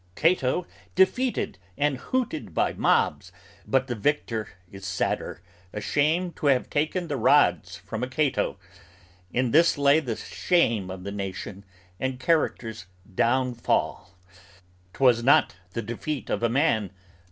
[0.15, 3.31] Cato defeated and hooted by mobs,
[3.67, 5.43] but the victor Is sadder,
[5.73, 8.57] ashamed to have taken the rods from a Cato:
[9.31, 11.63] In this lay the shame of the nation
[11.99, 14.17] and character's downfall,
[14.93, 16.89] 'Twas not the defeat of a man!